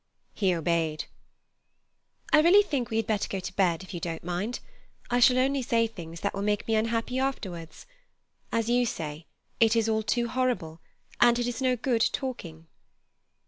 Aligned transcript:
He 0.33 0.51
obeyed. 0.55 1.05
"I 2.33 2.41
really 2.41 2.63
think 2.63 2.89
we 2.89 2.97
had 2.97 3.05
better 3.05 3.27
go 3.29 3.39
to 3.39 3.53
bed, 3.55 3.83
if 3.83 3.93
you 3.93 3.99
don't 3.99 4.23
mind. 4.23 4.59
I 5.11 5.19
shall 5.19 5.37
only 5.37 5.61
say 5.61 5.85
things 5.85 6.21
that 6.21 6.33
will 6.33 6.41
make 6.41 6.67
me 6.67 6.73
unhappy 6.73 7.19
afterwards. 7.19 7.85
As 8.51 8.67
you 8.67 8.87
say 8.87 9.27
it 9.59 9.75
is 9.75 9.87
all 9.87 10.01
too 10.01 10.27
horrible, 10.27 10.81
and 11.19 11.37
it 11.37 11.45
is 11.45 11.61
no 11.61 11.75
good 11.75 12.01
talking." 12.13 12.65